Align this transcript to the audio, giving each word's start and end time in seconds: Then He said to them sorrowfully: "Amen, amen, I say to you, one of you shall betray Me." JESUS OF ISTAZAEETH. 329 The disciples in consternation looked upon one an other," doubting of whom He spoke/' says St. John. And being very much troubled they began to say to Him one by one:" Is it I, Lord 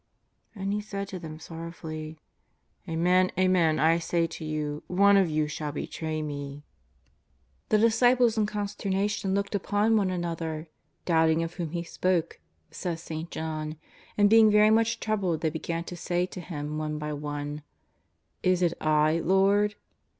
Then 0.55 0.71
He 0.71 0.81
said 0.81 1.07
to 1.09 1.19
them 1.19 1.37
sorrowfully: 1.37 2.17
"Amen, 2.89 3.31
amen, 3.37 3.77
I 3.77 3.99
say 3.99 4.25
to 4.25 4.43
you, 4.43 4.81
one 4.87 5.15
of 5.15 5.29
you 5.29 5.47
shall 5.47 5.71
betray 5.71 6.23
Me." 6.23 6.63
JESUS 7.69 7.83
OF 7.83 7.85
ISTAZAEETH. 7.85 8.17
329 8.17 8.17
The 8.17 8.31
disciples 8.31 8.37
in 8.39 8.45
consternation 8.47 9.33
looked 9.35 9.53
upon 9.53 9.97
one 9.97 10.09
an 10.09 10.25
other," 10.25 10.69
doubting 11.05 11.43
of 11.43 11.53
whom 11.53 11.69
He 11.69 11.83
spoke/' 11.83 12.39
says 12.71 12.99
St. 13.03 13.29
John. 13.29 13.77
And 14.17 14.27
being 14.27 14.49
very 14.49 14.71
much 14.71 14.99
troubled 14.99 15.41
they 15.41 15.51
began 15.51 15.83
to 15.83 15.95
say 15.95 16.25
to 16.25 16.41
Him 16.41 16.79
one 16.79 16.97
by 16.97 17.13
one:" 17.13 17.61
Is 18.41 18.63
it 18.63 18.73
I, 18.81 19.19
Lord 19.19 19.75